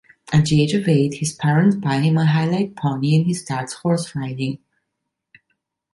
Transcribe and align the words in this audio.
At 0.33 0.45
the 0.45 0.63
age 0.63 0.73
of 0.73 0.87
eight, 0.87 1.13
his 1.19 1.33
parents 1.33 1.75
buy 1.75 1.99
him 1.99 2.17
a 2.17 2.25
Highland 2.25 2.75
pony 2.75 3.15
and 3.15 3.27
he 3.27 3.35
starts 3.35 3.73
horse 3.73 4.15
riding. 4.15 4.57